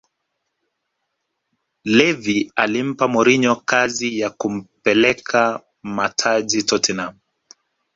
[1.97, 7.13] levvy alimpa mourinho kazi ya kupeleka mataji tottenham